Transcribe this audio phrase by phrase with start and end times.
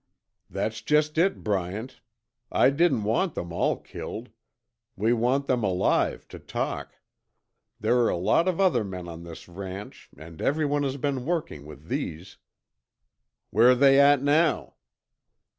[0.49, 2.01] "That's just it, Bryant.
[2.51, 4.29] I didn't want them all killed.
[4.95, 6.95] We want them alive to talk!
[7.79, 11.67] There are a lot of other men on this ranch and everyone has been working
[11.67, 12.37] with these."
[13.51, 14.73] "Where they at now?"